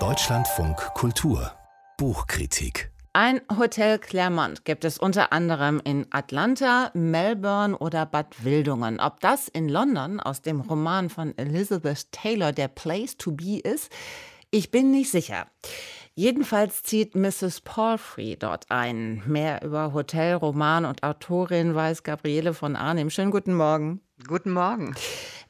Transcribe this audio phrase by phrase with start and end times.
[0.00, 1.52] Deutschlandfunk Kultur
[1.96, 8.98] Buchkritik ein Hotel Claremont gibt es unter anderem in Atlanta, Melbourne oder Bad Wildungen.
[8.98, 13.92] Ob das in London aus dem Roman von Elizabeth Taylor der Place to Be ist,
[14.50, 15.46] ich bin nicht sicher.
[16.16, 17.60] Jedenfalls zieht Mrs.
[17.60, 19.22] Palfrey dort ein.
[19.26, 23.10] Mehr über Hotel, Roman und Autorin weiß Gabriele von Arnim.
[23.10, 24.00] Schönen guten Morgen.
[24.26, 24.96] Guten Morgen.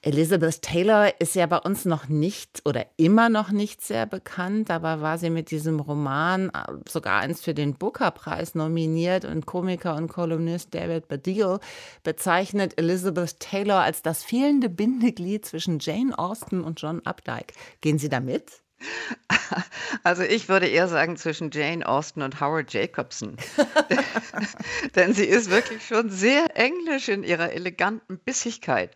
[0.04, 4.70] Elizabeth Taylor ist ja bei uns noch nicht oder immer noch nicht sehr bekannt.
[4.70, 9.96] aber war sie mit diesem Roman äh, sogar einst für den Booker-Preis nominiert und Komiker
[9.96, 11.58] und Kolumnist David Baddiel
[12.02, 17.54] bezeichnet Elizabeth Taylor als das fehlende Bindeglied zwischen Jane Austen und John Updike.
[17.80, 18.60] Gehen Sie damit?
[20.02, 23.36] Also ich würde eher sagen zwischen Jane Austen und Howard Jacobson.
[24.96, 28.90] Denn sie ist wirklich schon sehr englisch in ihrer eleganten Bissigkeit.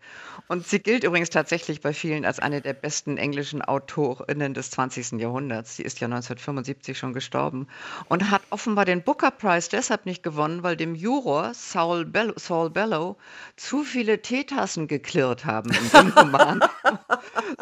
[0.49, 5.21] Und sie gilt übrigens tatsächlich bei vielen als eine der besten englischen Autorinnen des 20.
[5.21, 5.77] Jahrhunderts.
[5.77, 7.69] Sie ist ja 1975 schon gestorben
[8.09, 12.71] und hat offenbar den Booker Prize deshalb nicht gewonnen, weil dem Juror Saul, Bellow, Saul
[12.71, 13.19] Bellow
[13.57, 16.61] zu viele Teetassen geklirrt haben im Roman.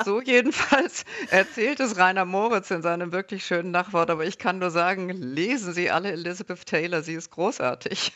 [0.04, 4.10] So jedenfalls erzählt es Rainer Moritz in seinem wirklich schönen Nachwort.
[4.10, 8.12] Aber ich kann nur sagen, lesen Sie alle Elizabeth Taylor, sie ist großartig.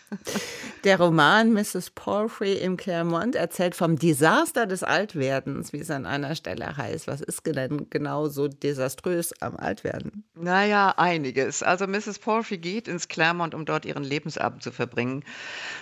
[0.84, 1.90] Der Roman Mrs.
[1.90, 7.06] Palfrey im Claremont erzählt vom Desaster des Altwerdens, wie es an einer Stelle heißt.
[7.06, 10.24] Was ist denn genau so desaströs am Altwerden?
[10.34, 11.62] Naja, einiges.
[11.62, 12.18] Also Mrs.
[12.18, 15.24] Palfrey geht ins Claremont, um dort ihren Lebensabend zu verbringen.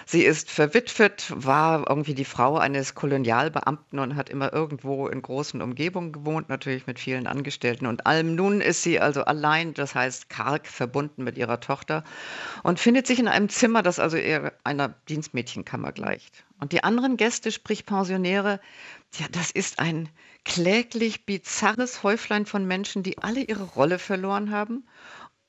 [0.06, 5.60] Sie ist verwitwet, war irgendwie die Frau eines Kolonialbeamten und hat immer irgendwo in großen
[5.68, 8.34] Umgebungen gewohnt, natürlich mit vielen Angestellten und allem.
[8.34, 12.04] Nun ist sie also allein, das heißt karg verbunden mit ihrer Tochter
[12.62, 16.44] und findet sich in einem Zimmer, das also eher einer Dienstmädchenkammer gleicht.
[16.60, 18.60] Und die anderen Gäste, sprich Pensionäre,
[19.18, 20.08] ja, das ist ein
[20.44, 24.84] kläglich bizarres Häuflein von Menschen, die alle ihre Rolle verloren haben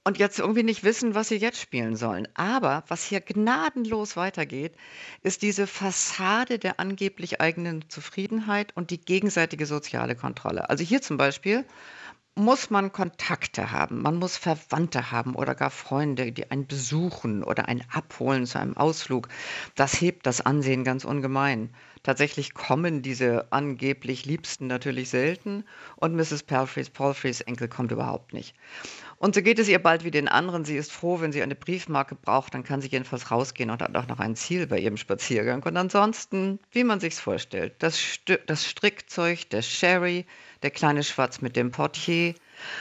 [0.10, 2.28] und jetzt irgendwie nicht wissen, was sie jetzt spielen sollen.
[2.34, 4.74] Aber was hier gnadenlos weitergeht,
[5.22, 10.68] ist diese Fassade der angeblich eigenen Zufriedenheit und die gegenseitige soziale Kontrolle.
[10.68, 11.64] Also hier zum Beispiel
[12.34, 14.02] muss man Kontakte haben.
[14.02, 18.78] Man muss Verwandte haben oder gar Freunde, die einen besuchen oder einen abholen zu einem
[18.78, 19.28] Ausflug.
[19.76, 21.70] Das hebt das Ansehen ganz ungemein.
[22.02, 25.66] Tatsächlich kommen diese angeblich Liebsten natürlich selten
[25.98, 26.44] und Mrs.
[26.44, 28.56] Palfreys, Palfreys Enkel kommt überhaupt nicht.
[29.20, 30.64] Und so geht es ihr bald wie den anderen.
[30.64, 33.98] Sie ist froh, wenn sie eine Briefmarke braucht, dann kann sie jedenfalls rausgehen und hat
[33.98, 35.62] auch noch ein Ziel bei ihrem Spaziergang.
[35.62, 40.26] Und ansonsten, wie man sich's vorstellt, das, St das Strickzeug, der Sherry,
[40.64, 42.34] der kleine Schwarz mit dem Portier.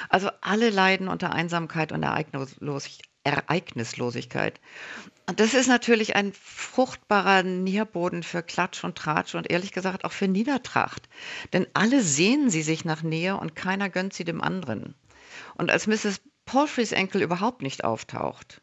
[0.08, 4.60] Also alle leiden unter Einsamkeit und Ereignislosigkeit.
[5.26, 10.12] Und das ist natürlich ein fruchtbarer Nährboden für Klatsch und Tratsch und ehrlich gesagt auch
[10.12, 11.08] für Niedertracht.
[11.52, 14.94] Denn alle sehnen sie sich nach Nähe und keiner gönnt sie dem anderen.
[15.56, 16.20] Und als Mrs.
[16.48, 18.62] Palfreys Enkel überhaupt nicht auftaucht,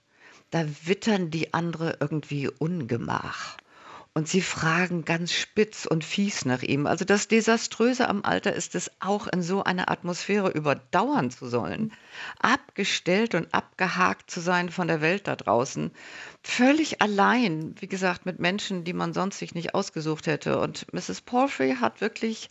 [0.49, 3.57] da wittern die andere irgendwie Ungemach.
[4.15, 6.87] Und sie fragen ganz spitz und fies nach ihm.
[6.87, 11.93] Also das Desaströse am Alter ist es auch, in so einer Atmosphäre überdauern zu sollen.
[12.39, 15.91] Abgestellt und abgehakt zu sein von der Welt da draußen.
[16.41, 20.59] Völlig allein, wie gesagt, mit Menschen, die man sonst sich nicht ausgesucht hätte.
[20.59, 21.21] Und Mrs.
[21.21, 22.49] Palfrey hat wirklich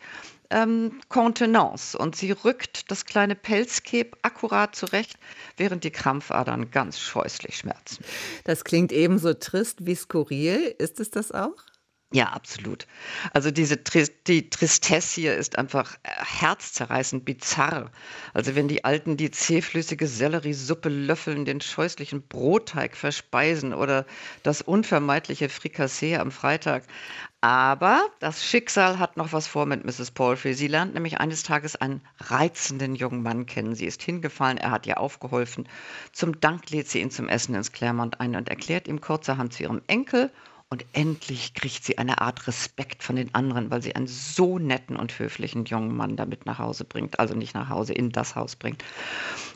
[0.49, 5.17] ähm, Kontenance und sie rückt das kleine Pelzkeb akkurat zurecht,
[5.57, 8.03] während die Krampfadern ganz scheußlich schmerzen.
[8.43, 10.75] Das klingt ebenso trist wie skurril.
[10.77, 11.55] Ist es das auch?
[12.13, 12.87] Ja, absolut.
[13.33, 13.77] Also diese
[14.27, 17.91] die Tristesse hier ist einfach äh, herzzerreißend bizarr.
[18.33, 24.05] Also wenn die Alten die zähflüssige Selleriesuppe löffeln, den scheußlichen Brotteig verspeisen oder
[24.43, 26.83] das unvermeidliche Frikassee am Freitag.
[27.41, 30.11] Aber das Schicksal hat noch was vor mit Mrs.
[30.11, 30.53] Palfrey.
[30.53, 33.75] Sie lernt nämlich eines Tages einen reizenden jungen Mann kennen.
[33.75, 35.67] Sie ist hingefallen, er hat ihr aufgeholfen.
[36.13, 39.63] Zum Dank lädt sie ihn zum Essen ins Claremont ein und erklärt ihm kurzerhand zu
[39.63, 40.31] ihrem Enkel
[40.69, 44.95] und endlich kriegt sie eine Art Respekt von den anderen, weil sie einen so netten
[44.95, 47.19] und höflichen jungen Mann damit nach Hause bringt.
[47.19, 48.83] Also nicht nach Hause, in das Haus bringt.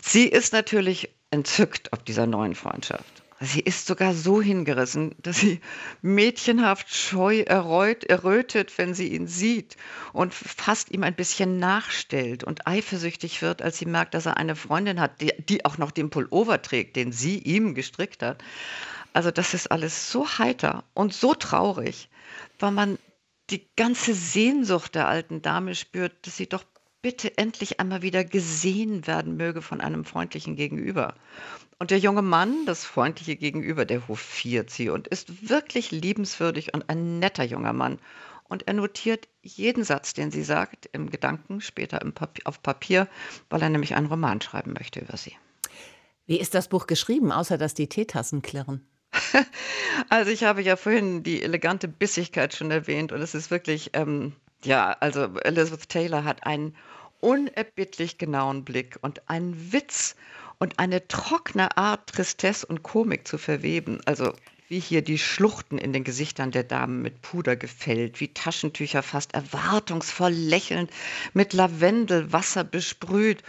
[0.01, 3.23] Sie ist natürlich entzückt auf dieser neuen Freundschaft.
[3.41, 5.61] Sie ist sogar so hingerissen, dass sie
[6.01, 9.77] mädchenhaft scheu erreut, errötet, wenn sie ihn sieht
[10.11, 14.57] und fast ihm ein bisschen nachstellt und eifersüchtig wird, als sie merkt, dass er eine
[14.57, 18.43] Freundin hat, die, die auch noch den Pullover trägt, den sie ihm gestrickt hat.
[19.13, 22.09] Also das ist alles so heiter und so traurig,
[22.59, 22.97] weil man
[23.49, 26.63] die ganze Sehnsucht der alten Dame spürt, dass sie doch
[27.01, 31.15] bitte endlich einmal wieder gesehen werden möge von einem freundlichen Gegenüber.
[31.79, 36.89] Und der junge Mann, das freundliche Gegenüber, der hofiert sie und ist wirklich liebenswürdig und
[36.89, 37.99] ein netter junger Mann.
[38.49, 43.07] und er notiert jeden Satz, den sie sagt, im Gedanken, später im Papier, auf Papier,
[43.49, 45.35] weil er nämlich einen Roman schreiben möchte über sie.
[46.25, 48.85] Wie ist das Buch geschrieben, außer dass die Teetassen klirren?
[50.09, 54.33] also ich habe ja vorhin die elegante Bissigkeit schon erwähnt und es ist wirklich, ähm,
[54.63, 56.75] ja, also Elizabeth Taylor hat einen
[57.21, 60.15] unerbittlich genauen Blick und einen Witz
[60.57, 64.01] und eine trockene Art, Tristesse und Komik zu verweben.
[64.05, 64.33] Also
[64.67, 69.33] wie hier die Schluchten in den Gesichtern der Damen mit Puder gefällt, wie Taschentücher fast
[69.33, 70.91] erwartungsvoll lächelnd
[71.33, 73.43] mit Lavendelwasser besprüht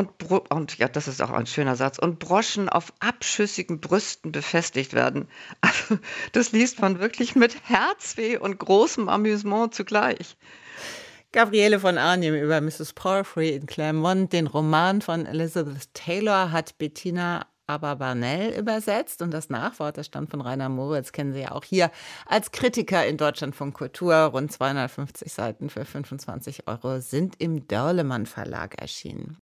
[0.00, 4.94] und, und ja, das ist auch ein schöner Satz, und Broschen auf abschüssigen Brüsten befestigt
[4.94, 5.28] werden.
[5.60, 5.98] Also,
[6.32, 10.36] das liest man wirklich mit Herzweh und großem Amüsement zugleich.
[11.32, 12.92] Gabriele von Arnim über Mrs.
[12.94, 14.32] Porphyry in Claremont.
[14.32, 20.40] Den Roman von Elizabeth Taylor hat Bettina Aberbarnell übersetzt und das Nachwort, das stammt von
[20.40, 21.90] Rainer Moritz, kennen Sie ja auch hier
[22.26, 24.14] als Kritiker in Deutschland von Kultur.
[24.14, 29.38] Rund 250 Seiten für 25 Euro sind im Dörlemann Verlag erschienen.